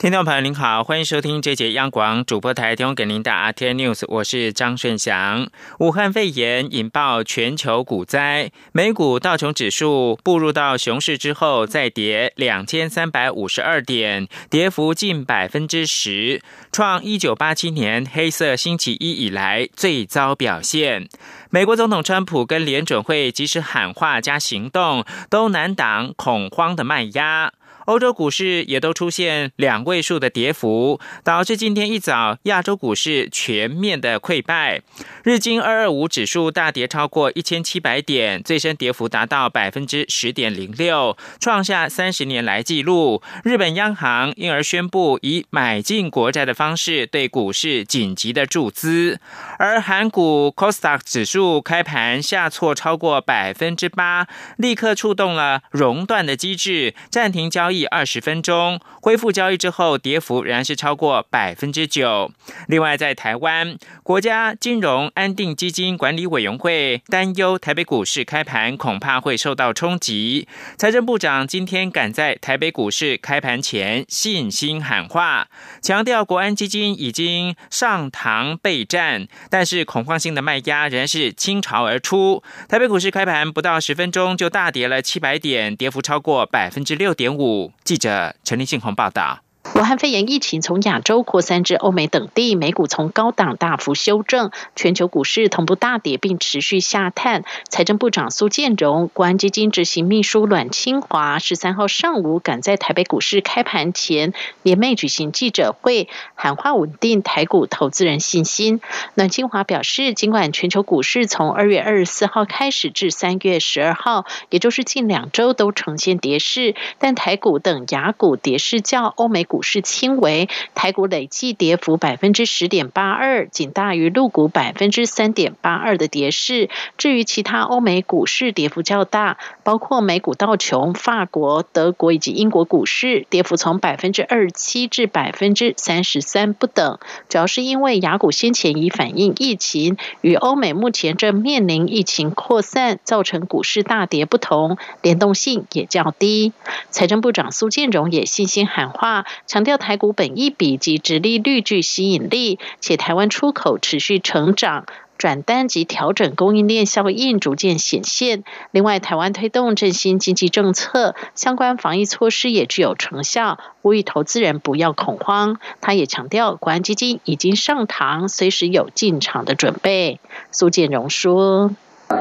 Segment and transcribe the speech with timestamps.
[0.00, 5.46] 听众朋友您好，欢迎收听这节央广主播台提供给您的阿天 News，我是张顺祥。
[5.78, 16.40] 武汉肺炎引爆全球股灾，美股道琼指数步入到熊市之后，再跌两千三百五十二点，跌幅近百分之十，
[16.72, 21.10] 创一九八七年黑色星期一以来最糟表现。
[21.50, 27.52] 美国总统川普跟联准会即使喊话加行动，都难挡恐慌的卖压。
[27.90, 34.80] 欧洲股市也都出现两位数的跌幅，导致今天一早亚洲股市全面的溃败。
[35.22, 43.22] 日经二二五指数大跌超过一千七百点，最深跌幅达到百分之十点零六，创下三十年来纪录。
[43.44, 49.20] 日本央行因而宣布以买进国债的方式对股市紧急的注资，
[49.58, 57.84] 而韩股 c o s t a q 指数开盘下挫超过百分之八，立刻触动了熔断的机制，暂停交易。
[57.90, 62.30] 二十分钟恢复交易之后，跌幅仍然是超过百分之九。
[62.68, 70.46] 另外，在台湾，国家金融安定基金管理委员会担忧台北股市开盘恐怕会受到冲击。
[70.76, 75.48] 财政部长今天赶在台北股市开盘前信心喊话，
[75.82, 82.42] 强调国安基金已经上堂备战，但是恐慌性的卖压仍然是倾巢而出。
[82.68, 87.72] 台北股市开盘不到十分钟就大跌了七百点，跌幅超过百分之六点五。
[87.84, 89.42] 记者陈立信报道。
[89.62, 97.44] 武汉肺炎疫情从亚洲扩散至欧美等地，美股从高档大幅修正，全球股市同步大跌并持续下探。
[97.68, 108.80] 财政部长苏建荣、国安基金执行秘书阮清华十三号上午赶在台北股市开盘前联袂举行记者会，喊话稳定台股投资人信心。
[109.14, 119.60] 阮清华表示，尽管全球股市从二月二十四号开始至三月十二号，也就是近两周都呈现跌势，但台股等亚股跌势较欧美股。
[119.62, 126.70] 市轻微，台股累计跌幅百分之十点八二，仅大于陆股百分之三点八二的跌势。
[126.98, 136.98] 至于其他欧美股市跌幅较大，包括美股道琼、法国、德国以及英国股市，跌幅从百分之二七至百分之三十三不等。
[137.28, 146.52] 主要是因为雅股先前已反映疫情与欧美目前正面临疫情扩散，造成股市大跌不同，联动性也较低。
[146.90, 149.26] 财政部长苏建荣也信心喊话。
[149.50, 154.86] 强调台股本益比及直利率具吸引力，且台湾出口持续成长，
[155.18, 158.44] 转单及调整供应链效应逐渐显现。
[158.70, 165.58] 另外，台湾推动振兴经济政策，相关防疫措施也具有成效，呼吁投资人不要恐慌。
[165.80, 170.20] 他也强调，国安基金已经上堂，随时有进场的准备。
[170.52, 171.72] 苏建荣说：“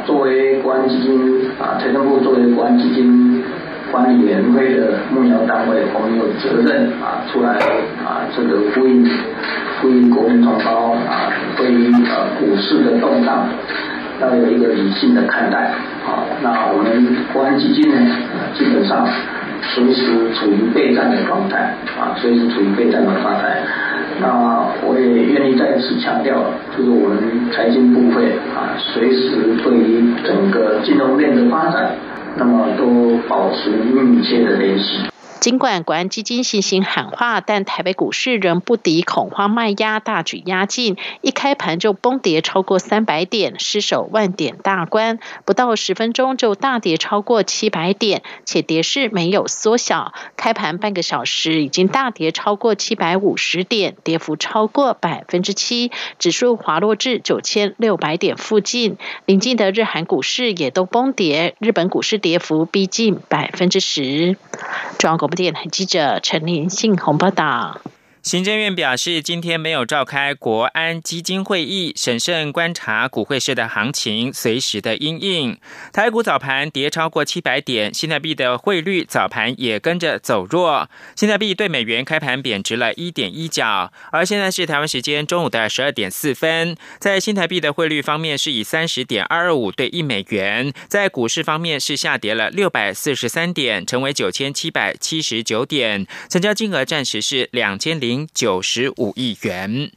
[0.07, 3.28] 作为国安基金啊，财政部作为国安基金。”
[3.91, 7.57] 管理委员会的幕僚单位，我们有责任啊，出来
[8.05, 9.07] 啊，这个呼应
[9.81, 13.47] 呼应国民同胞啊，对于呃股市的动荡，
[14.22, 15.72] 要有一个理性的看待
[16.05, 16.22] 啊。
[16.41, 17.95] 那我们国安基金呢，
[18.53, 19.07] 基本上
[19.61, 23.61] 随时处于备战的状态啊，随时处于备战的状态。
[24.21, 26.35] 那我也愿意再次强调，
[26.77, 27.17] 就是我们
[27.51, 31.89] 财经部会啊，随时对于整个金融链的发展。
[32.39, 35.09] 那么都保持密切的联系。
[35.39, 45.19] 尽管国安基金信心喊话，但台北股市仍不敌恐慌卖压，大举压进，一开盘就崩跌超过三百点，失守万点大关。
[45.45, 50.13] 不到十分钟就大跌超过七百点，且跌势没有缩小。
[50.35, 58.97] 开盘半个小时已经大跌超过七百五十点，跌幅超过百分之七，指数滑落至九千六百点附近。
[59.25, 64.35] 临近的日韩股市也都崩跌，日本股市跌幅逼近百分之十。
[64.97, 67.79] 中国广播电台记者陈林信鸿报道。
[68.22, 75.57] 行政院表示，今天没有召开国安基金会议，审慎观察股汇市的行情，随时的应应。
[75.94, 83.94] 台股早盘跌超过七百点，新台币的汇率早盘也跟着走弱，新台币对美元开盘贬值了一点一角。
[84.12, 98.08] 而现在是台湾时间中午的十二点四分，在新台币的汇率方面是以三十点二二五对一美元，在股市方面是下跌了六百四十三点，成为九千七百七十九点，成交金额暂时是两千零。
[98.09, 99.91] 零九十五亿元。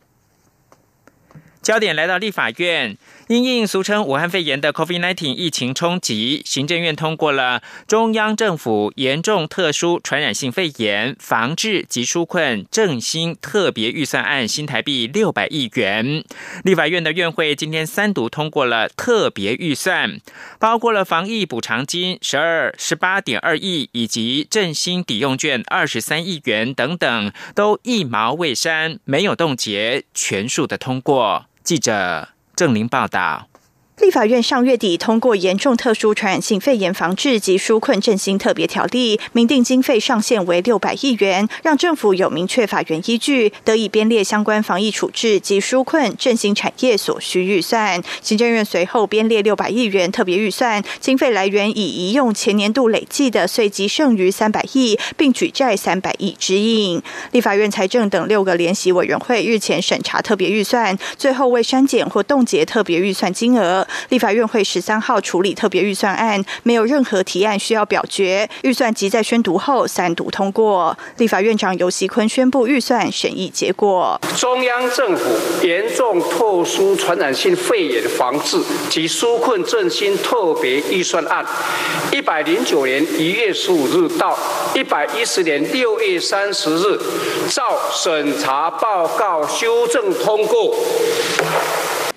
[1.62, 2.98] 焦点来到立法院。
[3.40, 16.22] 因应俗称武汉肺炎的 COVID-19 疫情冲击，行政院通过了中央政府严重特殊传染性肺炎防治及纾困振兴特别预算案新台币六百亿元。
[16.62, 20.20] 立法院的院会今天三读通过了特别预算，
[20.58, 31.46] 包括了防疫补偿金十二十八点二亿以及振兴抵用券二十三亿元等等，都一毛未删，没有冻结，全数的通过。
[31.64, 32.28] 记者。
[32.62, 33.51] 郑林报道。
[34.02, 48.02] 立法院上月底通过严重特殊传染性肺炎防治及纾困振兴特别条例，明定经费上限为六百亿元，让政府有明确法源依据，得以编列相关防疫处置及纾困振兴产业所需预算。
[48.20, 57.00] 行政院随后编列六百亿元特别预算，经费来源以移用前年度累计的税基剩余三百亿，并举债三百亿之应。
[57.30, 63.86] 立法院财政等六个联席委员会日前审查特别预算，最后未删减或冻结特别预算金额。
[64.08, 68.48] 立法院会十三号处理特别预算案，没有任何提案需要表决。
[68.62, 70.96] 预算即在宣读后三读通过。
[71.16, 75.24] 立法院长游锡坤宣布预算审议结果：中央政府
[75.62, 78.60] 严重特殊传染性肺炎防治
[78.90, 81.44] 及纾困振兴特别预算案，
[82.10, 84.36] 一百零九年一月十五日到
[84.74, 86.98] 一百一十年六月三十日，
[87.48, 90.74] 照审查报告修正通过。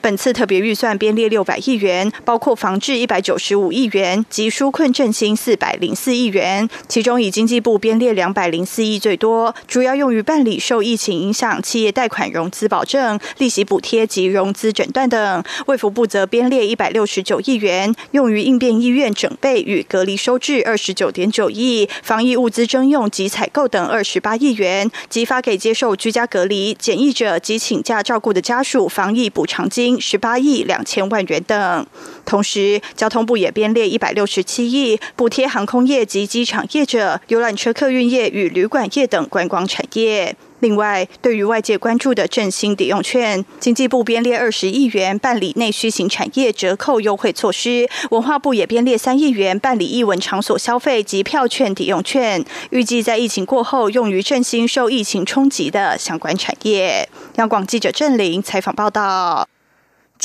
[0.06, 15.44] 本次特别预算编列六百亿元，包括防治一百九十五亿元及纾困振兴四百零四亿元，其中以经济部编列两百零四亿最多，主要用于办理受疫情影响企业贷款融资保证、利息补贴及融资诊断等。
[15.66, 29.95] 卫福部则编列一百六十九亿元，用于应变医院整备与隔离收治二十九点九亿、防疫物资征用及采购等二十八亿元，及发给接受居家隔离检疫者及请假照顾的家属防疫补偿金。
[30.00, 31.88] 十八亿两千万元等，
[32.26, 40.36] 同时交通部也编列一百六十七亿补贴航空业及机场业者、游览车客运业与旅馆业等观光产业。
[40.62, 57.08] 另外，对于外界关注的振兴抵用券，经济部编列二十亿元办理内需型产业折扣优惠措施，文化部也编列三亿元办理艺文场所消费及票券抵用券，预计在疫情过后用于振兴受疫情冲击的相关产业。
[57.36, 59.48] 央广记者郑玲采访报道。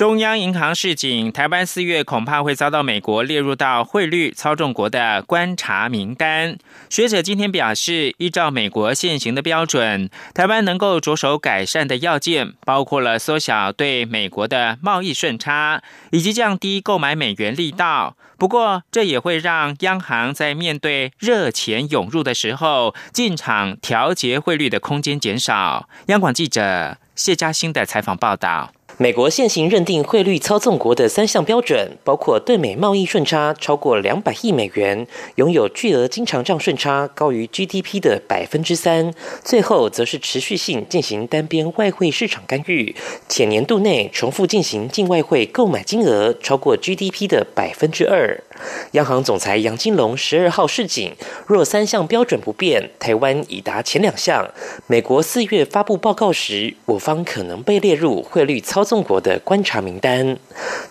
[0.01, 6.57] 中央银行示警，台湾四月恐怕会遭到美国列入到汇率操纵国的观察名单。
[6.89, 15.83] 学者今天表示，依照美国现行的标准，台湾能够着手改善的要件，包括了缩小对美国的贸易顺差，
[16.13, 18.17] 以及降低购买美元力道。
[18.39, 25.91] 不过，这也会让央行在面对热钱涌入的时候，进场调节汇率的空间减少。
[26.07, 28.73] 央广记者谢嘉欣的采访报道。
[29.03, 35.07] 美国现行认定汇率操纵国的三项标准，包括对美贸易顺差超过两百亿美元，
[35.37, 42.95] 拥有巨额经常账顺差高于 GDP 的百分之三，最后则是持续性进行单边外汇市场干预，
[43.27, 48.45] 且年度内重复进行境外汇购买金额超过 GDP 的百分之二。
[48.91, 51.15] 央行总裁杨金龙十二号示警，
[51.47, 54.47] 若三项标准不变，台湾已达前两项，
[54.87, 60.37] 美国四月发布报告时，我方可能被列入汇率操纵国的观察名单。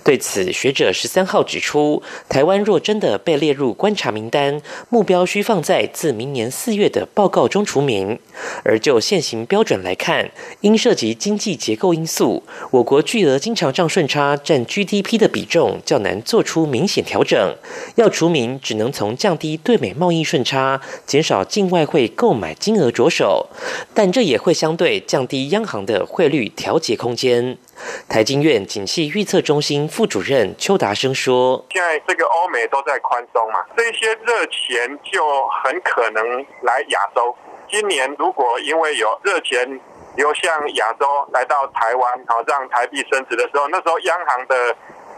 [0.06, 8.18] 对此，学者十三号指出，台湾若真的被列入观察名单，目标需放在自明年四月的报告中除名。
[8.64, 10.32] 而就现行标准来看，
[10.62, 12.42] 因涉及经济结构因素，
[12.72, 17.54] 我国巨额经常账顺差占 GDP 的比重较难做出明显调整。
[17.96, 23.48] 要除名，只能从降低对美贸易顺差、减少境外汇购买金额着手，
[23.94, 27.58] 但这也会相对降低央行的汇率调节空间。
[28.08, 37.36] 台经院景气预测中心副主任邱达生说：“现在这个欧美都在宽松嘛，这些热钱就很可能来亚洲。
[37.70, 39.80] 今年如果因为有热钱
[40.16, 44.76] 流向亚洲，来到台湾，好让台币升值的时候，那时候央行的。”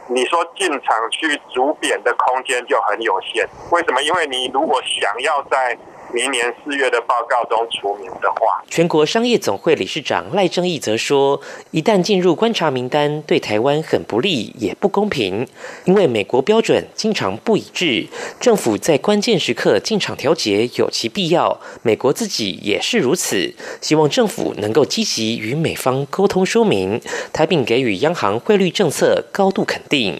[0.07, 4.01] 你说进场去逐贬的空间就很有限，为什么？
[4.01, 5.77] 因为你如果想要在
[6.13, 11.39] 明年四月的报告中除名的话，全国商业总会理事长赖正义则说，
[11.71, 15.47] 一旦进入观察名单，对台湾很不利，也不公平，
[15.85, 18.07] 因为美国标准经常不一致，
[18.41, 23.53] 政府在关键时刻进场调节有其必要，美国自己也是如此。
[23.79, 26.99] 希望政府能够积极与美方沟通说明，
[27.31, 30.19] 台并给予央行汇率政策高度肯定。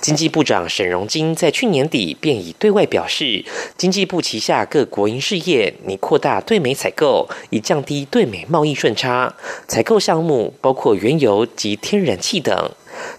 [0.00, 3.44] 经济部长沈荣金在去年底便已对外表示，
[3.76, 9.34] 经济部旗下各国营事业拟扩大对美采购，以降低对美贸易顺差。
[9.66, 12.70] 采购项目包括原油及天然气等。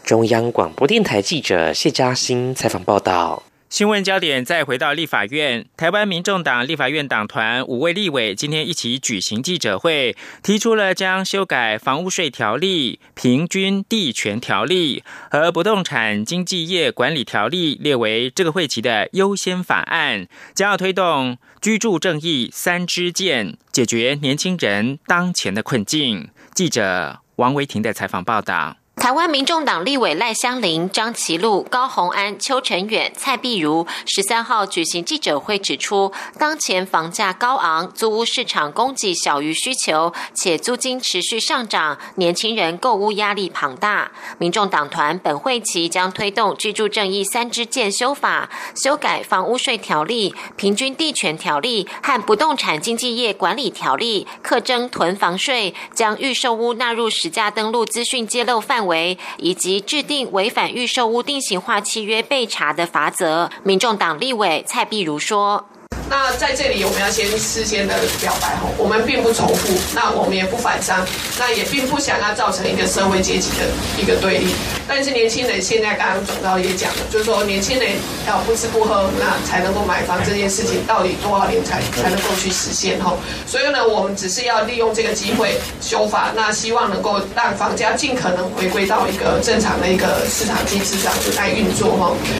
[0.03, 3.43] 中央广播电台记者谢嘉欣采访报道。
[3.69, 26.29] 新闻焦点再回到立法院，台湾民众党立法院党团五位立委今天一起举行记者会，提出了将修改房屋税条例、平均地权条例和不动产经纪业管理条例列为这个会期的优先法案，将要推动居住正义三支箭，解决年轻人当前的困境。
[26.55, 28.77] 记者王维婷的采访报道。
[29.09, 44.11] 台湾民众党立委赖香林、张其禄、高鸿安、邱成远、蔡碧如十三号举行记者会，指出当前房价高昂，租屋市场供给小于需求，且租金持续上涨，年轻人购屋压力庞大。
[44.37, 58.98] 民众党团本会期将推动居住正义三支箭修法，修改房屋税条例、平均地权条例和不动产经纪业管理条例，课征囤房税，将预售屋纳入实价登录资讯揭露范围。
[58.99, 65.65] 为以及制定违反预售屋定型化契约被查的罚则，民众党立委蔡碧如说。
[66.09, 71.05] 那在这里，我们要先事先的表白吼，我们并不仇富，那我们也不反商，
[71.37, 74.47] 那也并不想要造成一个社会阶级的一个对立。
[74.87, 77.91] 但是年轻人现在刚刚总导也讲了，就是说年轻人
[78.27, 83.17] 要不吃不喝，那才能够买房这件事情，到底多少年才才能够去实现吼？
[83.45, 92.38] 所以呢，我们只是要利用这个机会修法，那希望能够让房价尽可能回归到一个正常的一个市场机制上来运作吼。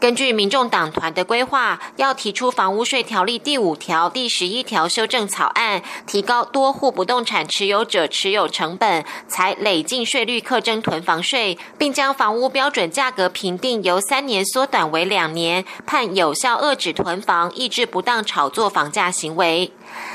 [0.00, 19.70] 根据民众党团的规划，要提出房屋税条例第五条、第十一条修正草案，提高多户不动产持有者持有成本，才累进税率课征囤房税，并将房屋标准价格评定由三年缩短为两年，判有效遏制囤房，抑制不当炒作房价行为。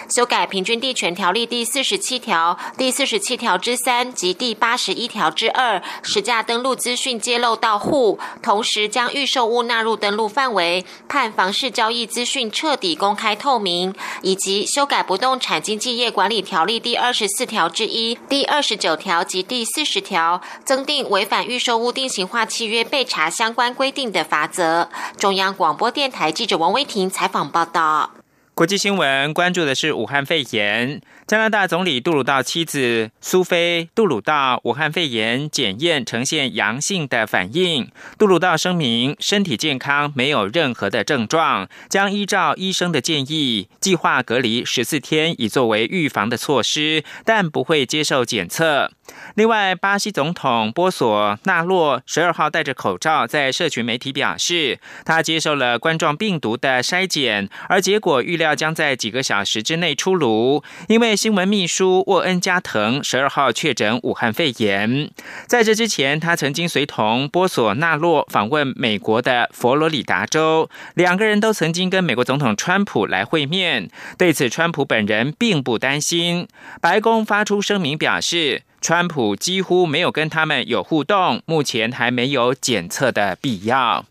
[0.09, 24.89] 修改平均地权条例第四十七条、第四十七条之三及第八十一条之二，实价登录资讯揭露到户，同时将预售屋纳入登录范围，判房市交易资讯彻底公开透明，以及修改不动产经纪业管理条例第二十四条之一、第二十九条及第四十条，增订违反预售屋定型化契约被查相关规定的罚则。
[25.17, 28.24] 中央广播电台记者王威婷采访报道。
[28.55, 31.01] 国际新闻关注的是武汉肺炎。
[31.27, 37.91] 加拿大总理杜鲁道妻子苏菲·杜鲁道武汉肺炎检验呈现阳性的反应。
[38.17, 48.89] 杜鲁道声明身体健康，没有任何的症状，将依照医生的建议计划隔离十四天，以作为预防的措施，但不会接受检测。
[49.33, 61.13] 另外，巴西总统波索纳洛十二号戴着口罩在社群媒体表示，他接受了冠状病毒的筛检，而结果预料要将在几个小时之内出炉，因为。
[61.25, 65.09] 新闻秘书沃恩加藤十二号确诊武汉肺炎。
[65.47, 73.89] 在这之前，他曾经随同波索纳洛访问美国的佛罗里达州，两个人都曾经跟美国总统川普来会面。
[74.19, 76.47] 对此，川普本人并不担心。
[76.79, 84.05] 白宫发出声明表示，川普几乎没有跟他们有互动，目前还没有检测的必要。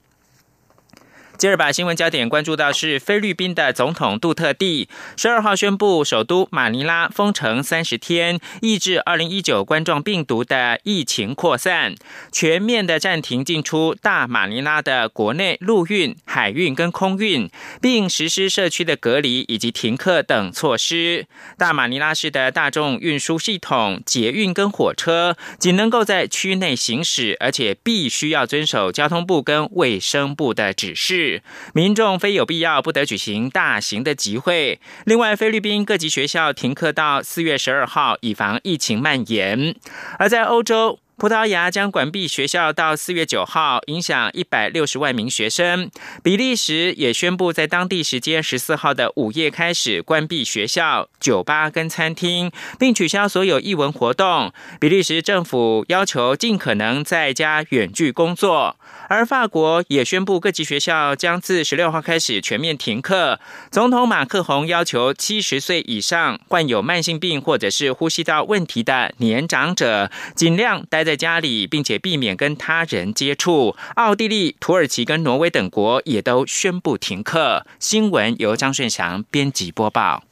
[1.37, 11.97] 接着把新闻焦点关注到是菲律宾的总统杜特地十二号宣布首都马尼拉封城三十天，抑制二零一九冠状病毒的疫情扩散，
[12.31, 17.51] 全面的暂停进出大马尼拉的国内陆运、海运跟空运，
[17.83, 21.27] 并实施社区的隔离以及停课等措施。
[21.59, 31.24] 大马尼拉市的大众运输系统、捷运跟火车仅能够在区内行驶，而且必须要遵守交通部跟卫生部的指示。
[31.73, 34.81] 民众非有必要不得举行大型的集会。
[35.05, 39.75] 另外，菲律宾各级学校停课到四月十二号，以防疫情蔓延。
[40.19, 40.99] 而在欧洲。
[41.17, 45.89] 葡萄牙将关闭学校到四月九号，影响一百六十万名学生。
[46.25, 54.53] 比利时也宣布在当地时间十四号的午夜开始关闭学校、酒吧跟餐厅，并取消所有译文活动。
[54.81, 58.77] 比利时政府要求尽可能在家远距工作，
[59.09, 63.39] 而法国也宣布各级学校将自十六号开始全面停课。
[63.71, 71.04] 总统马克宏要求七十岁以上、患有慢性病或者是呼吸道问题的年长者尽量待。
[71.05, 73.77] 在家里，并且避免跟他人接触。
[73.97, 77.67] 奥地利、土耳其跟挪威等国也都宣布停课。
[77.79, 80.25] 新闻由张顺祥编辑播报。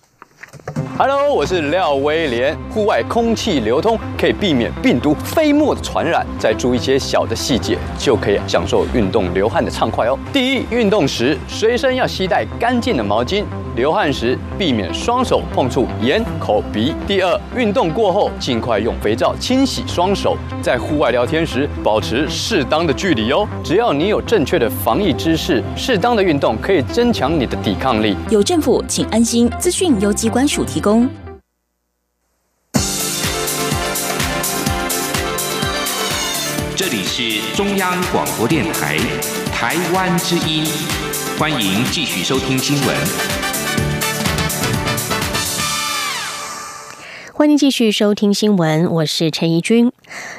[0.98, 2.56] Hello，我是廖威廉。
[2.70, 10.18] 户外空气流通可以避免病毒飞沫的传染，再注意一些小的细节，就可以享受运动流汗的畅快哦。
[10.32, 13.44] 第一，运动时随身要携带干净的毛巾，
[13.74, 16.94] 流汗时避免双手碰触眼、口、鼻。
[17.06, 20.36] 第二，运动过后尽快用肥皂清洗双手。
[20.60, 23.48] 在户外聊天时，保持适当的距离哦。
[23.64, 28.14] 只要你有正确的防疫知识，适当的运动可以增强你的抵抗力。
[28.30, 29.50] 有政府，请安心。
[29.58, 31.08] 资讯由机关署提供。
[36.74, 38.98] 这里是中央广播电台
[39.52, 40.64] 台湾之音，
[41.38, 42.96] 欢迎继续收听新闻。
[47.34, 49.90] 欢迎继续收听新闻，我是陈怡君。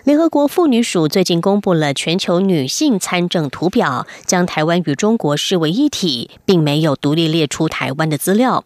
[0.05, 8.63] 联合国妇女署最近公布了全球女性参政图表，将台湾与中国视为一体，并没有独立列出台湾的资料。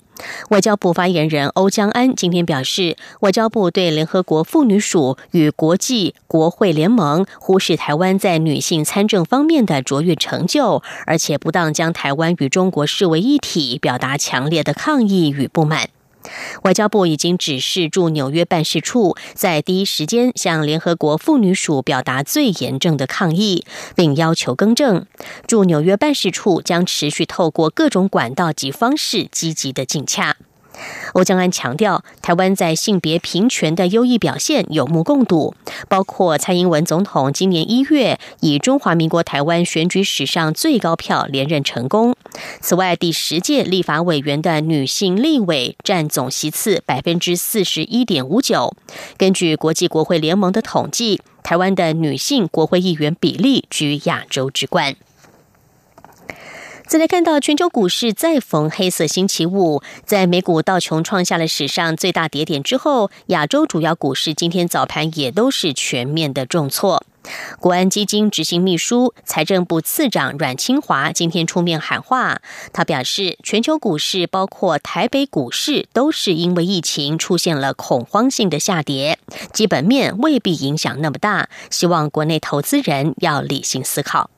[0.49, 15.89] 外交部发言人欧江安今天表示，外交部对联合国妇女署与国际国会联盟忽视台湾在女性参政方面的卓越成就，而且不当将台湾与中国视为一体，表达强烈的抗议与不满。
[16.63, 23.65] 外交部已经指示驻纽约办事处在第一时间向联合国妇女署表达最严正的抗议，
[23.95, 25.05] 并要求更正。
[25.45, 30.37] 驻纽约办事处将持续透过各种管道及方式积极的进洽。
[31.13, 35.55] 欧江安强调，台湾在性别平权的优异表现有目共睹，
[35.87, 42.15] 包括蔡英文总统今年一月以中华民国台湾选举史上最高票连任成功。
[42.59, 48.75] 此外，第十届立法委员的女性立委占总席次百分之四十一点五九。
[49.17, 54.95] 根据国际国会联盟的统计，台湾的女性国会议员比例居亚洲之冠。
[56.87, 67.03] 再来看到全球股市再逢黑色星期五，在美股道琼创下了史上最大跌点之后，亚洲主要股市今天早盘也都是全面的重挫。
[67.59, 72.39] 国安基金执行秘书、财政部次长阮清华今天出面喊话，
[72.71, 79.19] 他表示，全球股市包括台北股市都是因为疫情出现了恐慌性的下跌，
[79.51, 84.29] 基本面未必影响那么大，希望国内投资人要理性思考。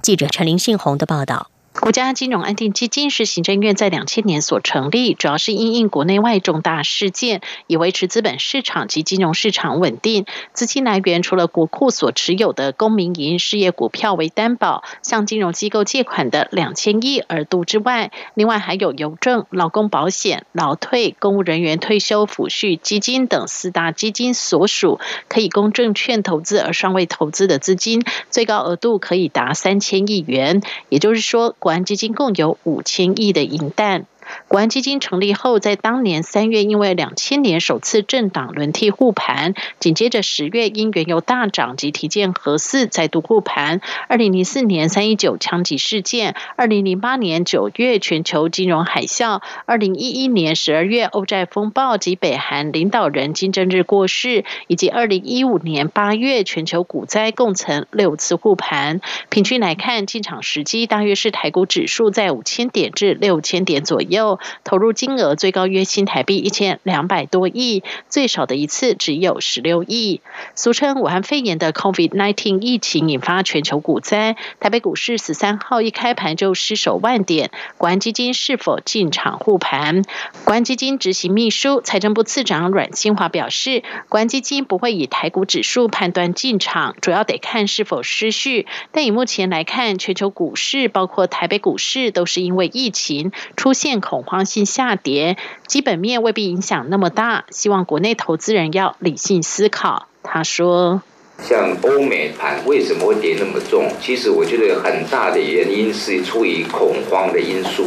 [0.00, 1.50] 记者陈林信宏的报道。
[1.80, 10.26] 国家金融安定基金是行政院在两千年所成立，主要是因应国内外重大事件，以维持资本市场及金融市场稳定。
[10.52, 30.60] 资金来源除了国库所持有的公民营事业股票为担保，向金融机构借款的两千亿额度之外，另外还有邮政、劳工保险、劳退、公务人员退休抚恤基金等四大基金所属可以供证券投资而尚未投资的资金，最高额度可以达三千亿元。
[30.90, 31.56] 也就是说。
[31.58, 34.06] 国安基金共有五千亿的银弹。
[34.48, 43.80] 国安基金成立后，在当年三月，因为两千年首次政党轮替护盘，紧接着十月因原油大涨及提建核四再度护盘。
[44.08, 59.00] 二零零四年三一九枪击事件，二零零八年九月全球金融海啸，二零一一年十二月欧债风暴及北韩领导人金正日过世，以及二零一五年八月全球股灾，共曾六次护盘。
[59.28, 64.19] 平均来看，进场时机大约是台股指数在五千点至六千点左右。
[64.64, 70.20] 投入金额最高约新台币一千两百多亿，最少的一次只有十六亿。
[70.54, 77.50] 俗称武汉肺炎的 COVID-19 疫情引发全球股灾，台北股市十三号一开盘就失守万点。
[77.78, 80.02] 国安基金是否进场护盘？
[80.44, 88.66] 国安基金执行秘书、财政部次长阮新华表示，国安基金不会以台股指数判断进场，主要得看是否失序。
[88.92, 94.00] 但以目前来看，全球股市包括台北股市都是因为疫情出现。
[94.10, 95.36] 恐慌性下跌，
[95.68, 97.44] 基本面未必影响那么大。
[97.50, 100.08] 希望国内投资人要理性思考。
[100.24, 101.00] 他说
[101.40, 103.88] ：“像欧美盘为什么会跌那么重？
[104.02, 107.86] 其实我觉得很大的原因是出于恐慌的因素，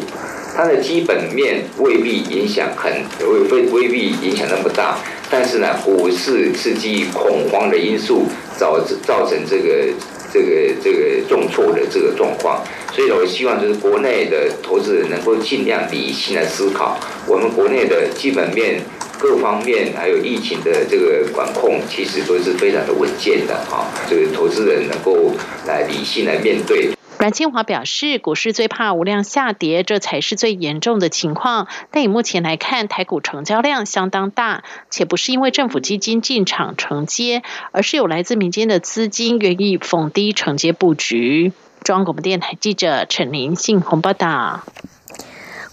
[0.55, 4.97] 它的基本面未必影响很未未未必影响那么大。
[5.29, 9.93] 但是呢，股市是基于恐慌的因素造造成这个。”
[10.33, 18.81] 这个这个重挫的这个状况，所以呢我希望就是国内的投资人能够尽量理性来思考，我们国内的基本面
[19.19, 25.31] 各方面还有疫情的这个管控，其实都是非常的稳健的哈，这个投资人能够
[25.67, 26.89] 来理性来面对。
[27.23, 31.69] 阮清华表示，股市最怕无量下跌，这才是最严重的情况。
[31.89, 41.53] 但以目前来看，台股成交量相当大，且不是因为政府基金进场承接，而是有来自民间的资金愿意逢低承接布局。
[41.85, 44.65] 中央广播电台记者陈林信宏报道。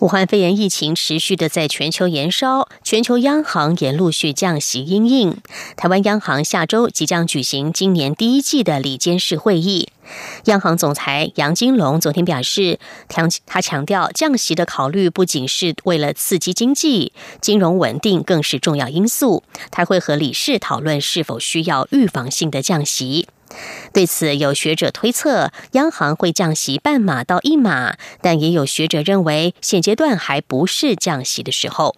[0.01, 5.37] 武汉肺炎疫情持续的在全球延烧，全球央行也陆续降息因应。
[5.77, 9.91] 台湾央行下周即将举行今年第一季的里监事会议，
[10.45, 12.79] 央行总裁杨金龙昨天表示，
[13.11, 19.43] 强他强调降息的考虑不仅是为了刺激经济，金融稳定更是重要因素。
[19.71, 23.29] 他会和理事讨论是否需要预防性的降息。
[23.93, 31.97] 对此，有学者推测，央行会降息半码到一码，但也有学者认为，现阶段还不是降息的时候。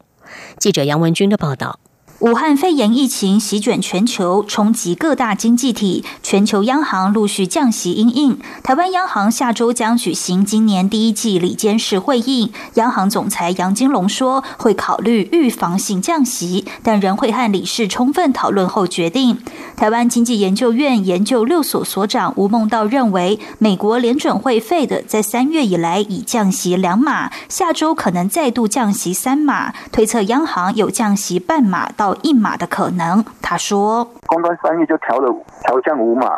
[0.59, 1.79] 记者杨文军的报道。
[2.22, 8.38] 武汉肺炎疫情席卷全球，冲击各大经济体，全球央行陆续降息应应。
[8.62, 19.38] 台湾央行下周将举行今年第一季里监事会议，央行总裁杨金龙说，会考虑预防性降息，但仍会和理事充分讨论后决定。
[19.74, 32.12] 台湾经济研究院研究六所所长吴孟道认为，美国联准会费的在三月以来已降息两码，下周可能再度降息三码，推测央行有降息半码到。
[32.22, 35.33] 一码的可能，他说：“公端三月就调了
[35.64, 36.37] 调降五码，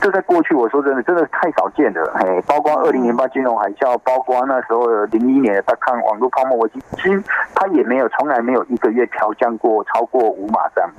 [0.00, 2.12] 这在过去我说真的真的太少见了。
[2.18, 7.22] 嘿，包括二零零八金融海啸，包括那时候零一年他看网络泡沫危机，其实
[7.54, 10.90] 他也没有从来没有一个月调降过超过五码这样。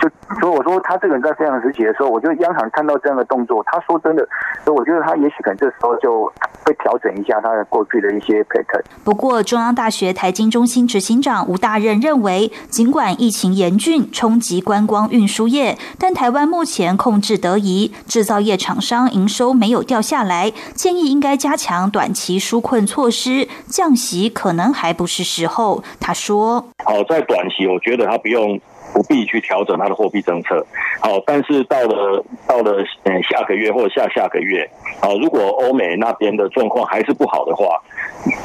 [0.00, 0.08] 就
[0.40, 4.26] 所以我说他这个人在非常时期的时候，我觉得央行看到这样的动作，他说真的，
[4.64, 6.24] 所以我觉得他也许可能这时候就
[6.64, 8.82] 会调整一下他的过去的一些 pattern。
[9.04, 25.82] 不过，中央大学财经中心执行长吴大任认为，尽管疫情严峻，冲击观光运输业，但台湾目前控制得宜，制造业厂商营收没有掉下来，建议应该加强短期纾困措施，降息可能还不是时候。
[25.98, 28.60] 他说：“好，在短期，我觉得他不用。”
[28.94, 30.64] 不必去调整它的货币政策，
[31.00, 34.70] 好，但是到了到了嗯下个月或者下下个月，
[35.02, 37.82] 好，如果欧美那边的状况还是不好的话，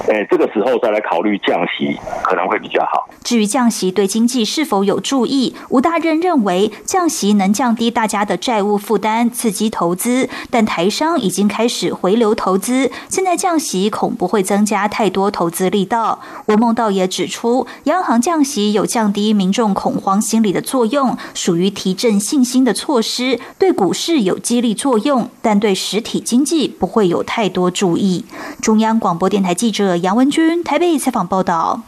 [0.08, 3.08] 诶，这个时候再来考虑降息可能会比较好。
[3.24, 16.20] 至于降息对经济是否有注意，吴大任认为降息能降低大家的债务负担，刺激投资，但台商已经开始回流投资，现在降息恐不会增加太多投资力道。
[16.48, 20.39] 吴孟道也指出，央行降息有降低民众恐慌心。
[20.42, 28.26] 理的作用属于提振信心的措施，对股市有激励作用，但对实体经济不会有太多注意。
[28.62, 31.84] 中央广播电台记者杨文军台北采访报道。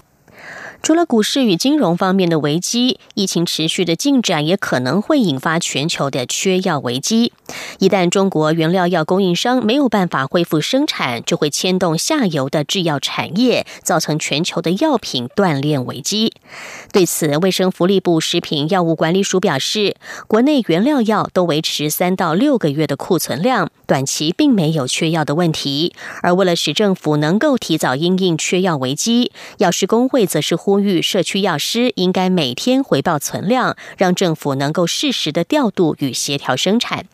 [0.84, 7.34] 除了股市与金融方面的危机，疫情持续的进展也可能会引发全球的缺药危机。
[7.78, 16.34] 一旦中国原料药供应商没有办法恢复生产，就会牵动下游的制药产业，造成全球的药品断链危机。
[16.92, 19.96] 对此，卫生福利部食品药物管理署表示，
[20.28, 25.94] 国内原料药都维持三到六个月的库存量，短期并没有缺药的问题。
[26.24, 30.71] 而为了使政府能够提早应应缺药危机，药师工会则是呼。
[30.72, 37.08] 呼吁社区药师应该每天回报存量，让政府能够适时的调度与协调生产。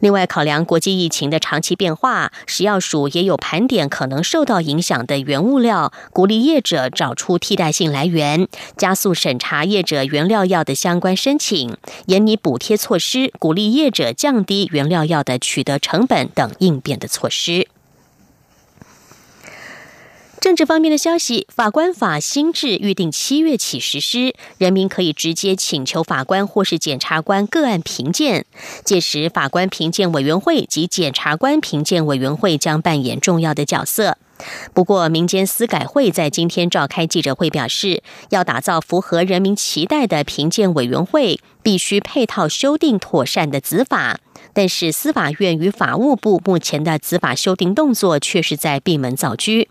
[0.00, 17.68] 另外，考量国际疫情的长期变化，食药署也有盘点可能受到影响的原物料，鼓励业者找出替代性来源，加速审查业者原料药的相关申请，严拟补贴措施，鼓励业者降低原料药的取得成本等应变的措施。
[20.44, 28.44] 政治方面的消息，法官法新制预定七月起实施，人民可以直接请求法官或是检察官个案评鉴。
[28.84, 34.18] 届时，法官评鉴委员会及检察官评鉴委员会将扮演重要的角色。
[34.74, 44.20] 不过，民间司改会在今天召开记者会表示，要打造符合人民期待的评鉴委员会，必须配套修订妥善的子法。
[44.52, 49.66] 但是，司法院与法务部目前的子法修订动作却是在闭门造车。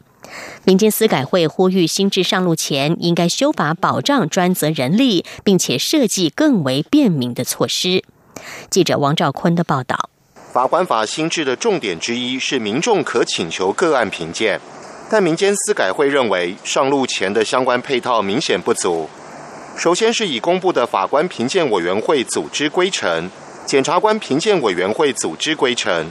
[0.65, 8.02] 民间司改会呼吁新制上路前，应该修法保障专责人力，并且设计更为便民的措施。
[8.69, 10.10] 记者王兆坤的报道：
[10.54, 14.62] 法官法新制的重点之一是民众可请求个案评鉴，
[15.10, 19.10] 但民间司改会认为上路前的相关配套明显不足。
[19.76, 23.30] 首先是已公布的法官评鉴委员会组织规程、
[23.65, 26.10] 检察官评鉴委员会组织规程、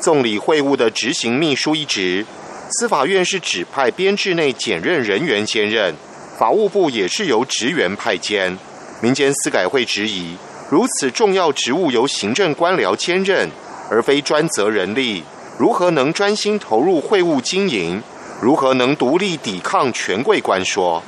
[0.00, 2.24] 纵理会务的执行秘书一职。
[2.70, 5.94] 司法院是指派编制内检任人员兼任，
[6.36, 8.56] 法务部也是由职员派兼。
[9.00, 10.36] 民间司改会质疑，
[10.70, 13.48] 如此重要职务由行政官僚兼任，
[13.90, 15.22] 而非专责人力，
[15.58, 18.02] 如何能专心投入会务经营？
[18.40, 21.02] 如何能独立抵抗权贵官说？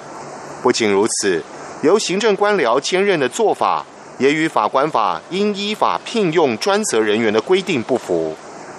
[0.63, 1.43] 不仅如此，
[1.83, 3.85] 由行政官僚兼任的做法，
[4.19, 8.35] 也与法官法应依法聘用专责人员的规定不符，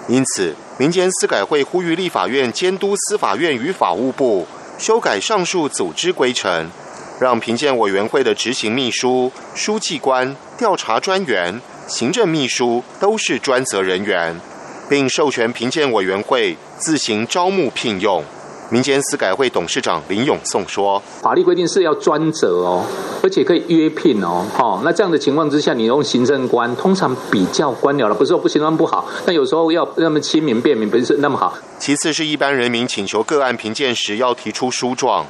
[0.08, 0.54] 因此。
[0.82, 4.44] 民间司改会呼吁立法院监督司法院与法务部
[4.78, 6.68] 修改上述组织规程，
[7.20, 14.34] 让评鉴委员会的执行秘书、书记官、调查专员、行政秘书都是专责人员，
[14.90, 18.24] 并授权评鉴委员会自行招募聘用。
[18.72, 22.82] 民间司改会董事长林永颂说：“法律规定是要专责哦，
[23.22, 24.46] 而且可以约聘哦。
[24.54, 31.52] 好，那这样的情况之下，你用行政官，通常比较官僚了，不是说不行政官不好，但有时候要那么亲民便民，不是那么好。
[31.78, 35.26] 其次是一般人民请求个案评鉴时要提出书状，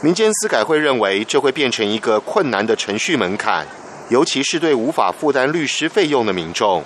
[0.00, 3.66] 民间司改会认为这会变成一个困难的程序门槛，
[4.08, 6.84] 尤其是对无法负担律师费用的民众，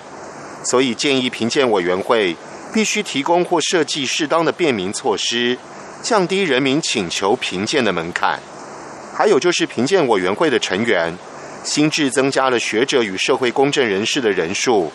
[0.63, 2.35] 所以建议评鉴委员会
[2.73, 5.55] 必须提供或设计适当的便民措施。”
[6.01, 8.39] 降低人民请求评鉴的门槛，
[9.13, 11.13] 还有就是评鉴委员会的成员，
[11.63, 14.91] 新制增加了学者与社会公正人士的人数，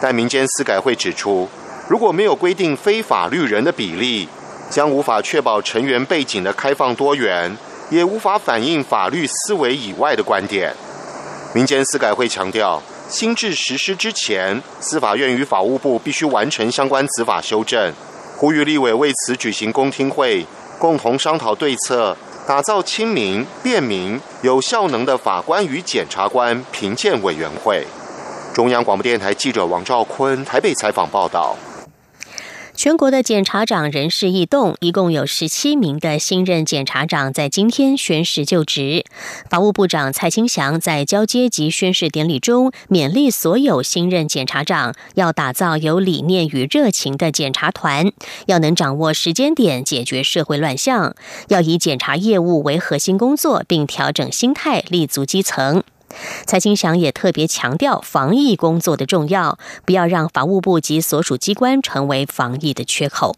[0.00, 1.48] 但民间司改会指出，
[1.88, 4.28] 如果没有规定非法律人的比例，
[4.70, 7.56] 将无法确保成员背景的开放多元，
[7.90, 10.72] 也无法反映法律思维以外的观点。
[11.52, 17.92] 民间司改会强调，新制实施之前，司法院与法务部必须完成相关执法修正。
[18.44, 20.44] 呼吁立委为此举行公听会，
[20.78, 22.14] 共同商讨对策，
[22.46, 27.86] 打造亲民、便民、有效能的法官与检察官评鉴委员会。
[28.52, 31.56] 中央广播电台记者王兆坤台北采访报道。
[32.84, 39.06] 全国的检察长人事异动，一共有十七名的新任检察长在今天宣誓就职。
[39.48, 48.12] 法务部长蔡清祥在交接及宣誓典礼中勉励所有新任检察长，要打造有理念与热情的检察团，
[48.48, 51.16] 要能掌握时间点解决社会乱象，
[51.48, 55.82] 要以检察业务为核心工作，并调整心态，立足基层。
[56.46, 63.36] 蔡清祥也特别强调防疫工作的重要，不要让法务部及所属机关成为防疫的缺口。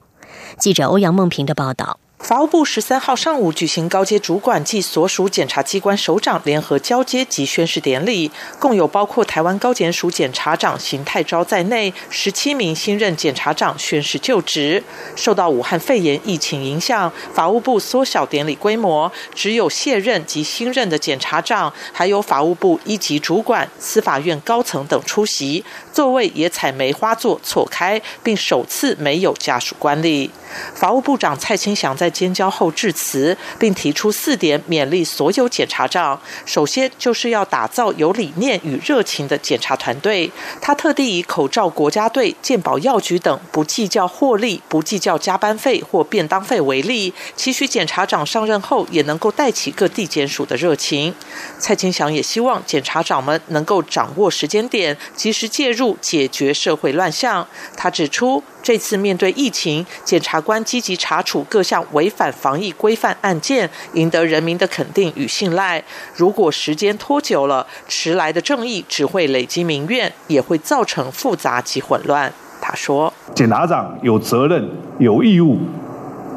[0.59, 1.99] 记者欧阳梦平的报道。
[2.19, 14.83] 法务部十三号上午举行高阶主管及所属检察机关首长联合交接及宣誓典礼，共有包括台湾高检署检察长邢泰昭在内十七名新任检察长宣誓就职。
[15.15, 30.31] 受到武汉肺炎疫情影响，法务部缩小典礼规模，只有卸任及新任的检察长，还有法务部一级主管、司法院高层等出席，座位也采梅花座错开，并首次没有家属观礼。
[30.75, 36.21] 法务部长蔡清祥在监交后致辞，并提出四点勉励所有检察长。
[36.45, 40.31] 首先就是要打造有理念与热情的检察团队。
[40.61, 51.15] 他特地以口罩国家队、健保药局等不计较获利、不计较加班费或便当费为例，期许检察长上任后也能够带起各地检署的热情。
[51.59, 57.47] 蔡清祥也希望检察长们能够掌握时间点，及时介入解决社会乱象。
[57.77, 58.43] 他指出。
[58.67, 65.81] 这次面对疫情，检察官积极查处各项违反防疫规范案件，赢得人民的肯定与信赖。
[66.17, 72.33] 如果时间拖久了，迟来的正义只会累积民怨，也会造成复杂及混乱。
[72.61, 75.59] 他说：“检察长有责任、有义务，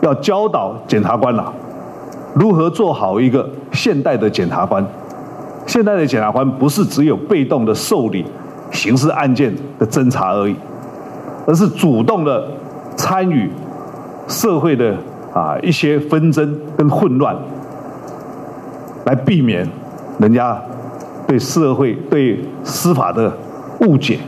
[0.04, 1.52] 要教导检察官啦，
[2.36, 4.88] 如何做好一个现代的检察官。
[5.66, 8.24] 现代的检察官不是只有被动的受理
[8.72, 10.56] 刑事案件的侦查而已。”
[11.50, 12.48] 而是主动的
[12.96, 13.50] 参与
[14.28, 14.96] 社会的
[15.34, 17.36] 啊一些纷争跟混乱，
[19.06, 19.68] 来避免
[20.20, 20.62] 人家
[21.28, 23.34] 对社会对司法的
[23.80, 24.20] 误解。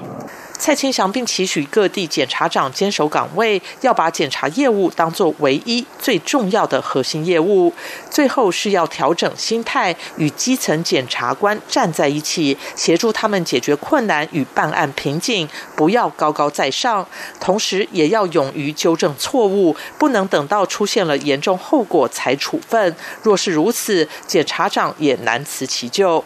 [0.62, 7.74] 蔡清祥并期许各地检察长坚守岗位，要把检察业务当作唯一最重要的核心业务。
[8.12, 17.08] 最后是要调整心态，与基层检察官站在一起，协助他们解决困难与办案瓶颈，不要高高在上。
[17.40, 22.96] 同时，也要勇于纠正错误，不能等到出现了严重后果才处分。
[23.24, 26.24] 若是如此，检察长也难辞其咎。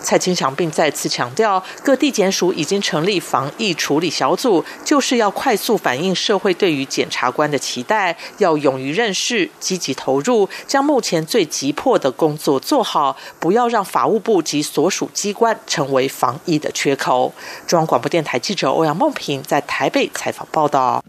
[0.00, 17.32] 蔡清祥并再次强调，各地检署已经成立防疫处理小组，就是要快速反映社会对于检察官的期待，要勇于认识、积极投入，将目前最急迫的工作做好，不要让法务部及所属机关成为防疫的缺口。
[17.66, 21.02] 中央广播电台记者欧阳梦平在台北采访报道。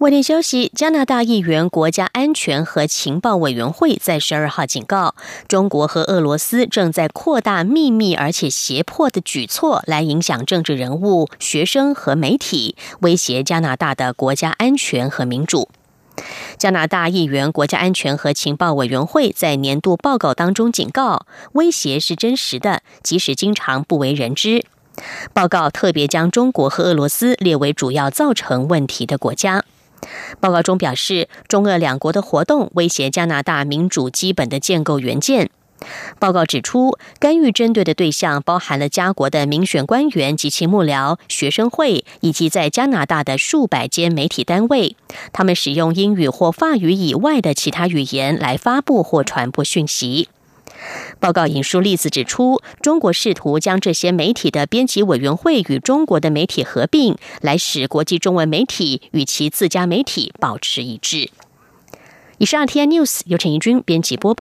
[0.00, 5.16] 外电消息：加拿大议员国家安全和情报委员会在十二号警告，
[5.48, 15.68] 中国和俄罗斯正在扩大秘密而且胁迫的举措，来影响政治人物、学生和媒体，威胁加拿大的国家安全和民主。
[16.56, 24.64] 加拿大议员国家安全和情报委员会在年度报告当中警告，威胁是真实的，即使经常不为人知。
[25.32, 29.64] 报告特别将中国和俄罗斯列为主要造成问题的国家。
[30.40, 35.50] 报告中表示，中俄两国的活动威胁加拿大民主基本的建构元件。
[36.18, 44.96] 报告指出，干预针对的对象包含了加国的民选官员及其幕僚、学生会，以及在加拿大的数百间媒体单位。
[45.32, 50.28] 他们使用英语或法语以外的其他语言来发布或传播讯息。
[51.20, 61.30] 报告引述例子指出，中国试图将这些媒体的编辑委员会与中国的媒体合并，来使国际中文媒体与其自家媒体保持一致。
[62.38, 64.36] 以上 T N News 由陈怡君编辑播。